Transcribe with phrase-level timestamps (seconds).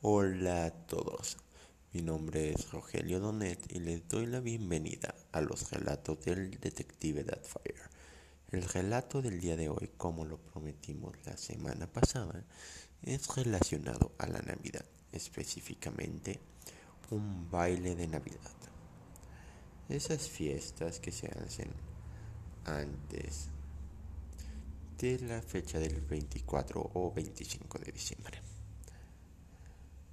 [0.00, 1.38] Hola a todos,
[1.92, 7.24] mi nombre es Rogelio Donet y les doy la bienvenida a los relatos del detective
[7.42, 7.90] Fire.
[8.52, 12.44] El relato del día de hoy, como lo prometimos la semana pasada,
[13.02, 16.38] es relacionado a la Navidad, específicamente
[17.10, 18.54] un baile de Navidad.
[19.88, 21.72] Esas fiestas que se hacen
[22.66, 23.48] antes
[24.96, 28.47] de la fecha del 24 o 25 de diciembre.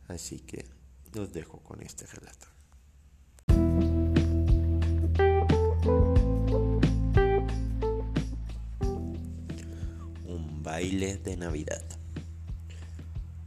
[0.07, 0.65] Así que
[1.13, 2.47] los dejo con este relato.
[10.27, 11.83] Un baile de Navidad.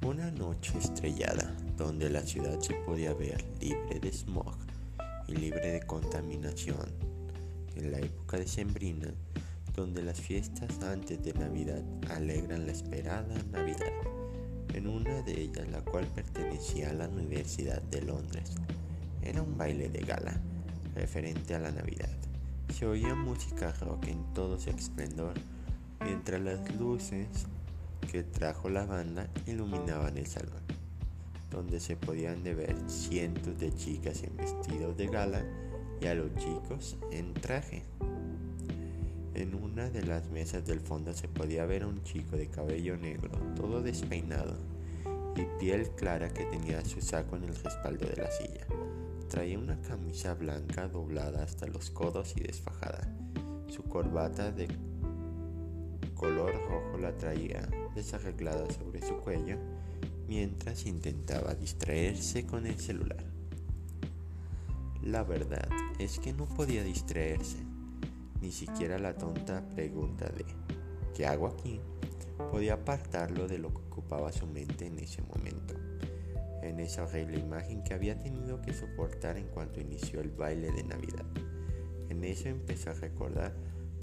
[0.04, 4.56] Una noche estrellada donde la ciudad se podía ver libre de smog
[5.28, 6.88] y libre de contaminación.
[7.76, 9.14] En la época de Sembrina,
[9.76, 14.17] donde las fiestas antes de Navidad alegran la esperada Navidad
[14.78, 18.54] en una de ellas, la cual pertenecía a la Universidad de Londres.
[19.22, 20.40] Era un baile de gala,
[20.94, 22.08] referente a la Navidad.
[22.72, 25.34] Se oía música rock en todo su esplendor,
[26.04, 27.26] mientras las luces
[28.12, 30.62] que trajo la banda iluminaban el salón,
[31.50, 35.42] donde se podían ver cientos de chicas en vestidos de gala
[36.00, 37.82] y a los chicos en traje.
[39.34, 42.96] En una de las mesas del fondo se podía ver a un chico de cabello
[42.96, 44.56] negro, todo despeinado,
[45.38, 48.66] y piel clara que tenía su saco en el respaldo de la silla.
[49.28, 53.08] Traía una camisa blanca doblada hasta los codos y desfajada.
[53.68, 54.66] Su corbata de
[56.14, 59.56] color rojo la traía desarreglada sobre su cuello
[60.26, 63.24] mientras intentaba distraerse con el celular.
[65.02, 65.68] La verdad
[66.00, 67.58] es que no podía distraerse
[68.40, 70.44] ni siquiera la tonta pregunta de
[71.14, 71.80] ¿qué hago aquí?
[72.38, 75.74] Podía apartarlo de lo que ocupaba su mente en ese momento,
[76.62, 80.84] en esa horrible imagen que había tenido que soportar en cuanto inició el baile de
[80.84, 81.26] Navidad.
[82.08, 83.54] En eso empezó a recordar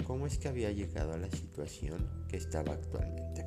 [0.06, 3.46] cómo es que había llegado a la situación que estaba actualmente.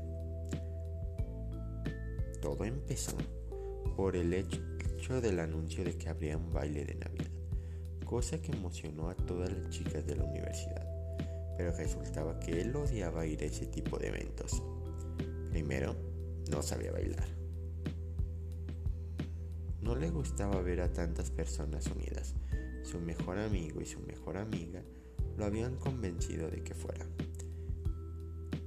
[2.41, 3.17] Todo empezó
[3.97, 7.39] por el hecho del anuncio de que habría un baile de Navidad
[8.09, 10.87] cosa que emocionó a todas las chicas de la universidad,
[11.59, 14.63] pero resultaba que él odiaba ir a ese tipo de eventos.
[15.59, 15.97] Primero,
[16.53, 17.27] no sabía bailar.
[19.83, 22.37] No le gustaba ver a tantas personas unidas.
[22.85, 24.85] Su mejor amigo y su mejor amiga
[25.37, 27.05] lo habían convencido de que fuera.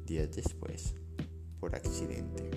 [0.06, 0.96] Días después,
[1.62, 2.52] por accidente,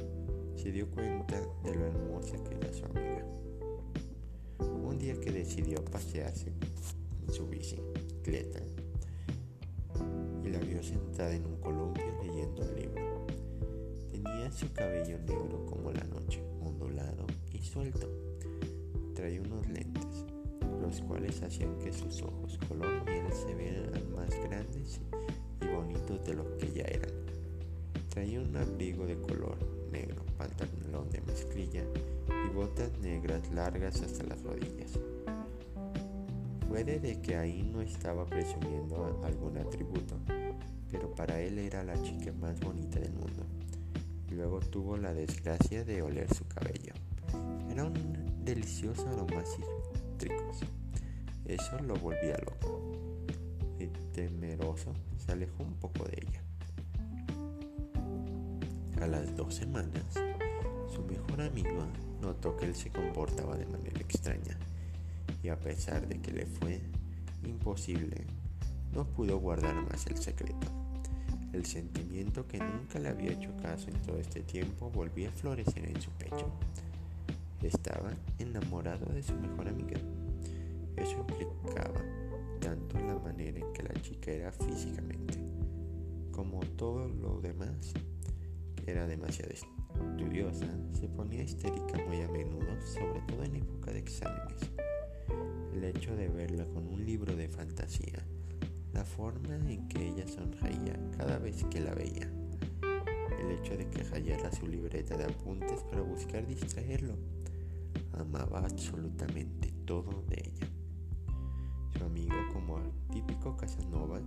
[0.57, 3.25] se dio cuenta de lo hermosa que era su amiga
[4.59, 6.53] un día que decidió pasearse
[7.23, 8.59] en su bicicleta
[10.43, 13.14] y la vio sentada en un columpio leyendo un libro.
[14.35, 18.11] Tenía su cabello negro como la noche, ondulado y suelto.
[19.15, 20.25] Traía unos lentes,
[20.83, 25.01] los cuales hacían que sus ojos color miel se vieran más grandes
[25.63, 27.13] y bonitos de lo que ya eran.
[28.09, 29.57] Traía un abrigo de color
[29.93, 31.85] negro, pantalón de mezclilla
[32.29, 34.99] y botas negras largas hasta las rodillas.
[36.69, 40.17] Puede de que ahí no estaba presumiendo algún atributo,
[40.91, 43.54] pero para él era la chica más bonita del mundo.
[44.35, 46.93] Luego tuvo la desgracia de oler su cabello.
[47.71, 50.59] Era un delicioso aroma cítricos.
[51.45, 52.81] Eso lo volvía loco.
[53.79, 56.43] Y temeroso se alejó un poco de ella.
[59.01, 60.15] A las dos semanas,
[60.93, 61.87] su mejor amigo
[62.21, 64.59] notó que él se comportaba de manera extraña
[65.43, 66.81] y a pesar de que le fue
[67.45, 68.25] imposible,
[68.93, 70.84] no pudo guardar más el secreto.
[71.55, 75.89] El sentimiento que nunca le había hecho caso en todo este tiempo volvía a florecer
[75.89, 76.51] en su pecho.
[77.63, 78.11] Estaba
[78.41, 79.97] enamorado de su mejor amiga.
[80.97, 82.03] Eso implicaba
[82.59, 85.39] tanto la manera en que la chica era físicamente,
[86.33, 87.93] como todo lo demás.
[88.85, 90.67] Era demasiado estudiosa,
[90.99, 94.73] se ponía histérica muy a menudo, sobre todo en época de exámenes.
[95.73, 98.25] El hecho de verla con un libro de fantasía,
[98.95, 102.31] la forma en que ella sonreía cada vez que la veía,
[103.41, 107.17] el hecho de que rayara su libreta de apuntes para buscar distraerlo,
[108.13, 110.69] amaba absolutamente todo de ella.
[111.99, 114.21] Su amigo, como el típico Casanova,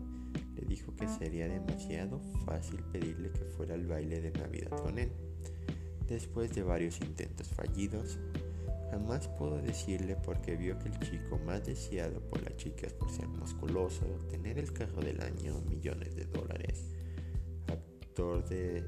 [0.56, 5.12] le dijo que sería demasiado fácil pedirle que fuera al baile de Navidad con él.
[6.08, 8.20] Después de varios intentos fallidos,
[8.92, 13.28] jamás pudo decirle porque vio que el chico más deseado por las chicas por ser
[13.28, 16.86] musculoso, tener el carro del año, millones de dólares,
[17.68, 18.84] actor de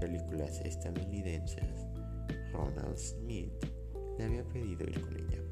[0.00, 1.86] películas estadounidenses,
[2.52, 3.52] Ronald Smith,
[4.18, 5.42] le había pedido ir con ella.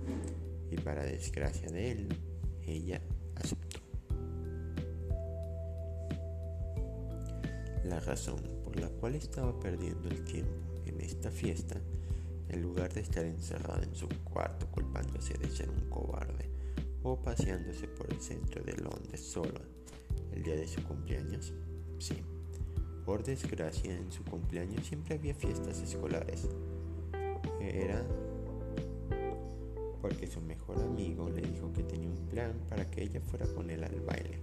[0.71, 2.09] Y para desgracia de él,
[2.67, 3.01] ella
[3.37, 3.81] aceptó.
[7.85, 11.81] La razón por la cual estaba perdiendo el tiempo en esta fiesta,
[12.49, 16.49] en lugar de estar encerrada en su cuarto culpándose de ser un cobarde
[17.03, 19.61] o paseándose por el centro de Londres sola
[20.33, 21.53] el día de su cumpleaños,
[21.99, 22.23] sí.
[23.05, 26.49] Por desgracia, en su cumpleaños siempre había fiestas escolares.
[27.61, 28.05] Era
[30.03, 33.71] porque su mejor amigo le dijo que tenía un plan para que ella fuera con
[33.71, 34.39] él al baile,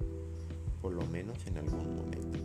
[0.81, 2.39] por lo menos en algún momento.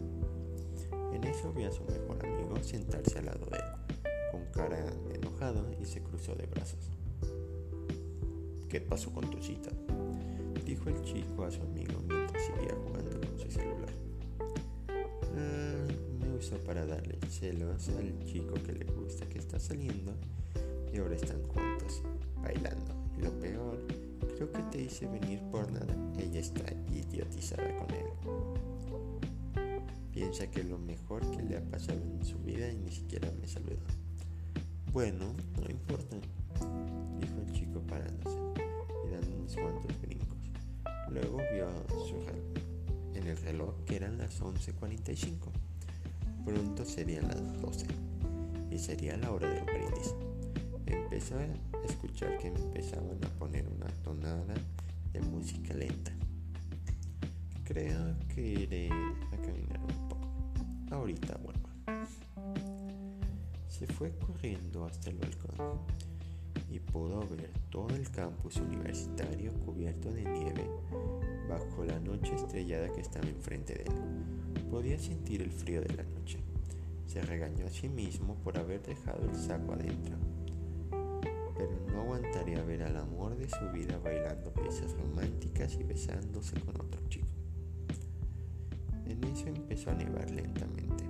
[1.12, 3.64] En eso vio a su mejor amigo sentarse al lado de él,
[4.30, 6.90] con cara de enojado y se cruzó de brazos.
[8.69, 9.70] ¿Qué pasó con tu cita?
[10.64, 13.94] Dijo el chico a su amigo mientras seguía jugando con su celular.
[15.36, 15.86] Ah,
[16.20, 20.12] me usó para darle celos al chico que le gusta que está saliendo
[20.92, 22.02] y ahora están juntos,
[22.42, 22.94] bailando.
[23.16, 23.78] Y lo peor,
[24.36, 25.94] creo que te hice venir por nada.
[26.19, 28.06] Ella está idiotizada con él.
[30.12, 33.30] Piensa que es lo mejor que le ha pasado en su vida y ni siquiera
[33.40, 33.78] me saludó.
[34.93, 36.17] Bueno, no importa,
[37.20, 38.38] dijo el chico parándose
[39.06, 40.38] y dando unos cuantos brincos.
[41.11, 41.69] Luego vio
[42.06, 45.50] su reloj, en el reloj que eran las 11.45.
[46.44, 47.87] Pronto serían las 12
[48.70, 50.14] y sería la hora del brindis.
[50.87, 54.55] Empezó a escuchar que empezaban a poner una tonada
[55.12, 56.12] de música lenta.
[57.64, 60.29] Creo que iré a caminar un poco.
[60.90, 61.57] Ahorita vuelvo.
[63.78, 65.78] Se fue corriendo hasta el balcón
[66.69, 70.69] y pudo ver todo el campus universitario cubierto de nieve
[71.48, 74.64] bajo la noche estrellada que estaba enfrente de él.
[74.69, 76.40] Podía sentir el frío de la noche.
[77.06, 80.16] Se regañó a sí mismo por haber dejado el saco adentro.
[81.56, 86.80] Pero no aguantaría ver al amor de su vida bailando piezas románticas y besándose con
[86.80, 87.28] otro chico.
[89.06, 91.07] En eso empezó a nevar lentamente.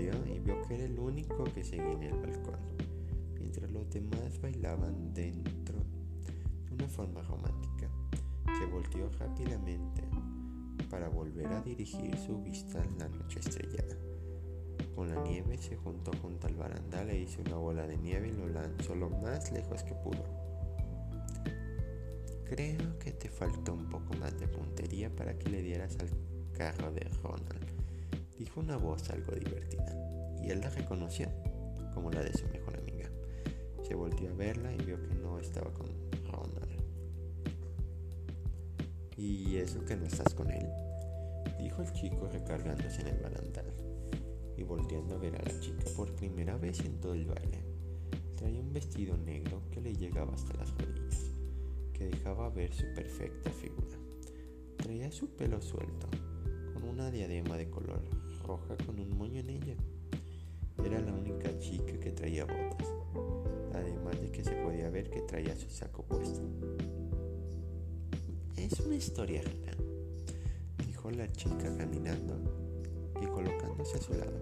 [0.00, 2.54] Y vio que era el único que seguía en el balcón,
[3.34, 5.74] mientras los demás bailaban dentro
[6.68, 7.90] de una forma romántica.
[8.56, 10.04] Se volteó rápidamente
[10.88, 13.96] para volver a dirigir su vista a la noche estrellada.
[14.94, 18.32] Con la nieve se juntó junto al barandal e hizo una bola de nieve y
[18.32, 20.24] lo lanzó lo más lejos que pudo.
[22.44, 26.08] Creo que te faltó un poco más de puntería para que le dieras al
[26.52, 27.77] carro de Ronald,
[28.38, 29.96] dijo una voz algo divertida,
[30.40, 31.28] y él la reconoció
[31.92, 33.10] como la de su mejor amiga.
[33.82, 35.88] Se volvió a verla y vio que no estaba con
[36.30, 36.80] Ronald.
[39.16, 40.68] ¿Y eso que no estás con él?
[41.58, 43.66] dijo el chico recargándose en el barandal
[44.56, 47.64] y volteando a ver a la chica por primera vez en todo el baile.
[48.36, 51.32] Traía un vestido negro que le llegaba hasta las rodillas,
[51.92, 53.98] que dejaba ver su perfecta figura.
[54.76, 56.08] Traía su pelo suelto,
[56.74, 59.74] con una diadema de color con un moño en ella.
[60.82, 62.88] Era la única chica que traía botas,
[63.74, 66.40] además de que se podía ver que traía su saco puesto.
[68.56, 69.76] Es una historia rara,
[70.86, 72.36] dijo la chica caminando
[73.20, 74.40] y colocándose a su lado.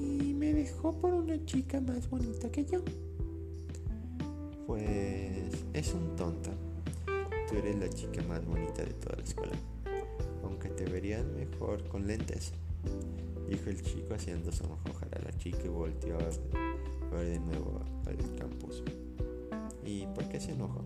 [0.00, 2.80] Y me dejó por una chica más bonita que yo.
[4.66, 6.50] Pues es un tonto.
[7.48, 9.52] Tú eres la chica más bonita de toda la escuela,
[10.84, 12.52] te verías mejor con lentes,
[13.48, 18.34] dijo el chico haciendo sonrojar a la chica y volteó a ver de nuevo al
[18.36, 18.82] campus.
[19.84, 20.82] ¿Y por qué se enojó?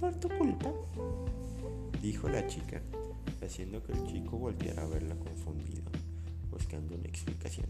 [0.00, 0.72] Por tu culpa,
[2.00, 2.80] dijo la chica,
[3.44, 5.82] haciendo que el chico volteara a verla confundido,
[6.50, 7.66] buscando una explicación.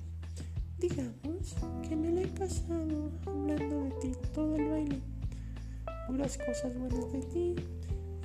[0.78, 1.56] Digamos
[1.88, 5.00] que me la he pasado hablando de ti todo el baile,
[6.06, 7.56] puras cosas buenas de ti,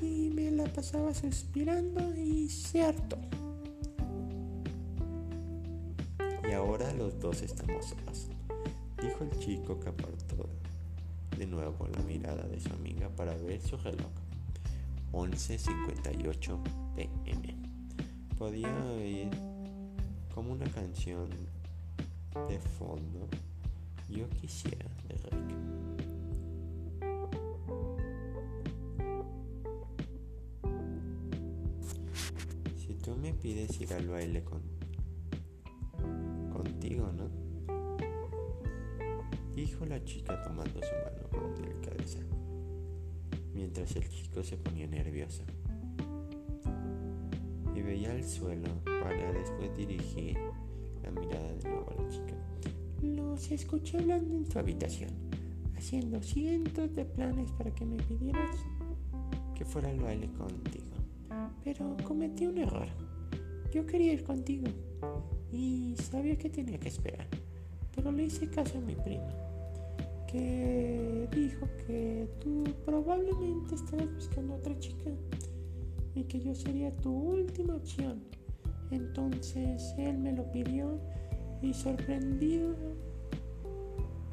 [0.02, 3.18] y me la pasaba suspirando y cierto.
[6.48, 8.28] Y ahora los dos estamos solos,
[9.02, 10.50] dijo el chico que apartó
[11.38, 14.12] de nuevo la mirada de su amiga para ver su reloj.
[15.12, 16.60] 11.58
[16.96, 17.56] pm.
[18.38, 19.30] Podía oír
[20.34, 21.30] como una canción
[22.48, 23.28] de fondo.
[24.10, 25.61] Yo quisiera de Rick.
[33.02, 34.62] Tú me pides ir al baile con
[36.54, 37.30] contigo, ¿no?
[39.56, 42.20] Dijo la chica tomando su mano con delicadeza,
[43.54, 45.44] mientras el chico se ponía nervioso
[47.74, 50.38] y veía el suelo para después dirigir
[51.02, 52.36] la mirada de nuevo a la chica.
[53.38, 55.10] se escuché hablando en tu habitación,
[55.76, 58.58] haciendo cientos de planes para que me pidieras
[59.56, 60.91] que fuera al baile contigo.
[61.64, 62.88] Pero cometí un error.
[63.72, 64.68] Yo quería ir contigo
[65.52, 67.28] y sabía que tenía que esperar,
[67.96, 69.30] pero le hice caso a mi prima,
[70.28, 75.12] que dijo que tú probablemente estabas buscando a otra chica
[76.16, 78.24] y que yo sería tu última opción.
[78.92, 81.00] Entonces él me lo pidió
[81.62, 82.76] y sorprendido,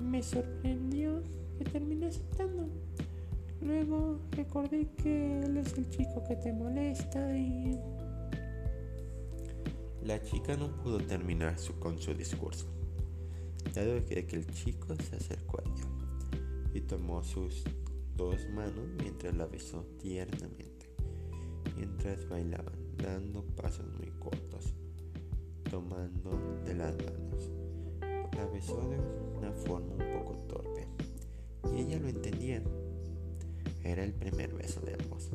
[0.00, 1.22] me sorprendió
[1.58, 2.68] que terminé aceptando.
[3.60, 7.78] Luego recordé que él es el chico que te molesta y...
[10.02, 12.66] La chica no pudo terminar con su discurso,
[13.74, 15.88] dado que el chico se acercó a ella
[16.72, 17.64] y tomó sus
[18.16, 20.86] dos manos mientras la besó tiernamente,
[21.76, 24.72] mientras bailaban, dando pasos muy cortos,
[25.70, 26.30] tomando
[26.64, 27.50] de las manos.
[28.36, 28.98] La besó de
[29.36, 30.07] una forma
[33.88, 35.30] Era el primer beso de ambos,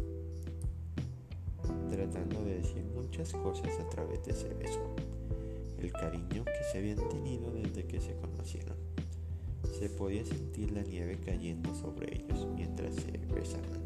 [1.90, 4.96] tratando de decir muchas cosas a través de ese beso,
[5.80, 8.78] el cariño que se habían tenido desde que se conocieron.
[9.80, 13.82] Se podía sentir la nieve cayendo sobre ellos mientras se besaban.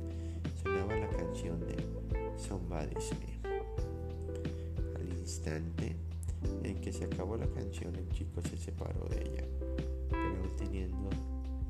[0.61, 1.77] Sonaba la canción de
[2.37, 3.49] Somebody's Me.
[4.99, 5.95] Al instante
[6.63, 9.45] en que se acabó la canción, el chico se separó de ella,
[10.09, 11.09] pero teniendo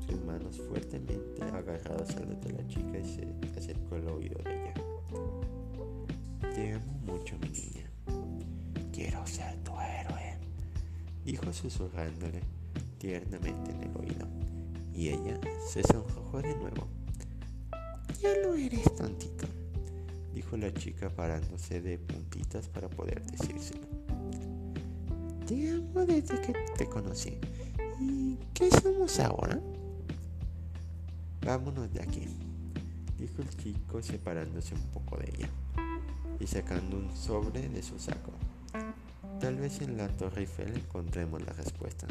[0.08, 4.62] sus manos fuertemente agarradas a las de la chica y se acercó al oído de
[4.62, 4.74] ella.
[6.54, 7.90] Te amo mucho, mi niña.
[8.92, 10.38] Quiero ser tu héroe,
[11.24, 12.40] dijo susurrándole
[12.98, 14.26] tiernamente en el oído.
[14.94, 15.38] Y ella
[15.68, 16.88] se sonrojó de nuevo.
[18.20, 19.46] Ya lo eres, tontito,
[20.34, 23.86] dijo la chica parándose de puntitas para poder decírselo.
[25.46, 27.38] Te amo desde que te conocí.
[28.00, 29.60] ¿Y qué somos ahora?
[31.48, 32.28] Vámonos de aquí,
[33.18, 35.48] dijo el chico separándose un poco de ella
[36.38, 38.32] y sacando un sobre de su saco.
[39.40, 42.06] Tal vez en la Torre Eiffel encontremos la respuesta.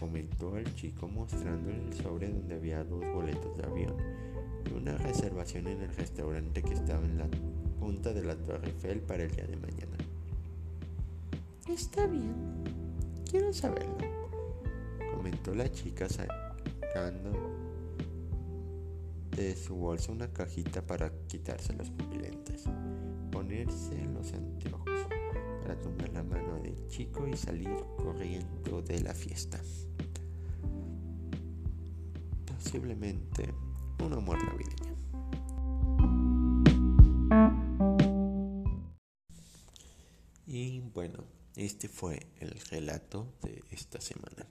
[0.00, 3.94] Comentó el chico mostrándole el sobre donde había dos boletos de avión
[4.68, 7.28] y una reservación en el restaurante que estaba en la
[7.78, 9.96] punta de la Torre Eiffel para el día de mañana.
[11.68, 12.34] Está bien,
[13.30, 13.96] quiero saberlo,
[15.14, 16.08] comentó la chica
[16.88, 17.32] sacando
[19.36, 22.64] de su bolsa una cajita para quitarse los pupilentes,
[23.30, 25.06] ponerse los anteojos,
[25.62, 29.60] para tomar la mano del chico y salir corriendo de la fiesta.
[32.46, 33.52] Posiblemente
[34.04, 34.96] un amor navideño.
[40.46, 44.46] Y bueno, este fue el relato de esta semana.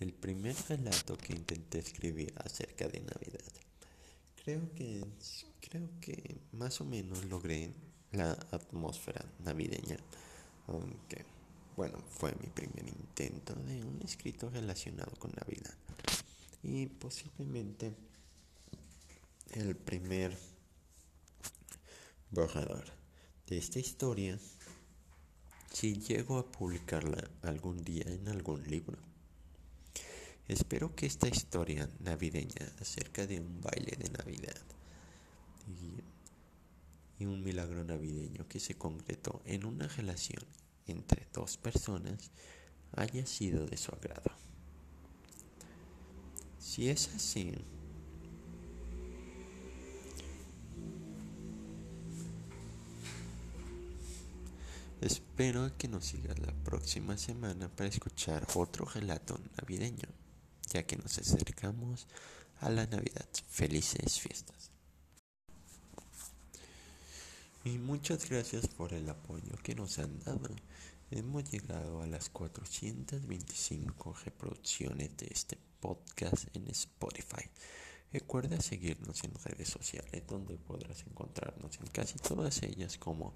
[0.00, 3.52] El primer relato que intenté escribir acerca de Navidad.
[4.44, 5.04] Creo que
[5.60, 7.72] creo que más o menos logré
[8.12, 9.96] la atmósfera navideña,
[10.66, 11.24] aunque
[11.76, 15.74] bueno, fue mi primer intento de un escrito relacionado con Navidad.
[16.62, 17.94] Y posiblemente
[19.52, 20.36] el primer
[22.30, 22.84] borrador
[23.46, 24.38] de esta historia
[25.72, 29.13] si llego a publicarla algún día en algún libro.
[30.46, 34.60] Espero que esta historia navideña acerca de un baile de Navidad
[35.66, 36.02] y,
[37.24, 40.44] un milagro navideño que se concretó en una relación
[40.86, 42.30] entre dos personas
[42.92, 44.30] haya sido de su agrado.
[46.58, 47.54] Si es así,
[55.00, 60.08] Espero que nos sigas la próxima semana para escuchar otro relato navideño,
[60.74, 62.08] ya que nos acercamos
[62.60, 63.28] a la Navidad.
[63.48, 64.72] Felices fiestas.
[67.64, 70.50] Y muchas gracias por el apoyo que nos han dado.
[71.12, 77.48] Hemos llegado a las 425 reproducciones de este podcast en Spotify.
[78.12, 83.32] Recuerda seguirnos en redes sociales donde podrás encontrarnos en casi todas ellas como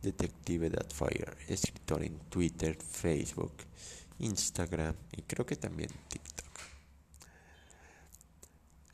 [0.00, 3.54] Detective Fire, escritor en Twitter, Facebook,
[4.20, 6.37] Instagram y creo que también TikTok.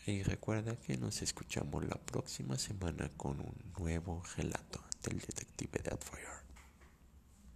[0.06, 6.43] Y recuerda que nos escuchamos la próxima semana con un nuevo relato del Detective Fire.